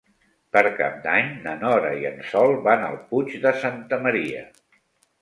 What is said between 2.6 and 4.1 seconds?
van al Puig de Santa